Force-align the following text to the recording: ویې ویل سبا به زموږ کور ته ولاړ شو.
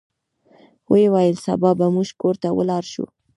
ویې 0.91 1.07
ویل 1.13 1.35
سبا 1.45 1.69
به 1.77 1.85
زموږ 1.89 2.09
کور 2.21 2.35
ته 2.41 2.49
ولاړ 2.57 2.83
شو. 2.93 3.05